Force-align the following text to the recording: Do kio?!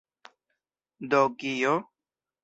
Do 1.11 1.19
kio?! 1.43 1.75